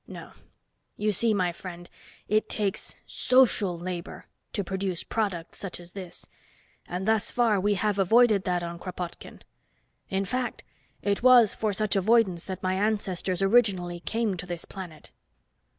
[0.07, 0.31] No.
[0.97, 1.87] You see, my friend,
[2.27, 6.25] it takes social labor to produce products such as this,
[6.87, 9.43] and thus far we have avoided that on Kropotkin.
[10.09, 10.63] In fact,
[11.03, 15.11] it was for such avoidance that my ancestors originally came to this planet."